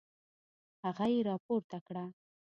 [0.83, 2.05] هغه يې راپورته کړه.